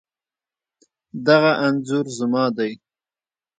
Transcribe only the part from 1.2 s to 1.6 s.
دغه